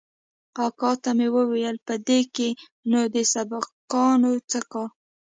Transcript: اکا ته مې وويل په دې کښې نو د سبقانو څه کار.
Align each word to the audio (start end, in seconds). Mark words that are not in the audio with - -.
اکا 0.65 0.91
ته 1.03 1.09
مې 1.17 1.27
وويل 1.35 1.77
په 1.87 1.93
دې 2.07 2.19
کښې 2.35 2.49
نو 2.91 2.99
د 3.13 3.15
سبقانو 3.33 4.31
څه 4.51 4.59
کار. 4.71 4.89